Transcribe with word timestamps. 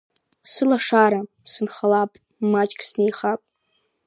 Сылшарала 0.51 1.21
сынхалап, 1.51 2.11
маҷк 2.51 2.79
снеихап. 2.89 3.41